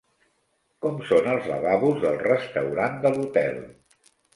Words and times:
Com 0.85 0.97
són 1.11 1.29
els 1.35 1.51
lavabos 1.53 2.03
del 2.07 2.21
restaurant 2.27 3.01
de 3.09 3.17
l'hotel? 3.17 3.67